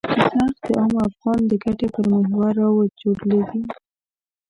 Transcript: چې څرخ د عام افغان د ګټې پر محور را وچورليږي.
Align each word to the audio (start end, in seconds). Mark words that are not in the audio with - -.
چې 0.01 0.07
څرخ 0.35 0.55
د 0.65 0.67
عام 0.79 0.93
افغان 1.07 1.39
د 1.47 1.51
ګټې 1.63 1.87
پر 1.93 2.05
محور 2.13 2.49
را 2.59 2.67
وچورليږي. 2.77 3.61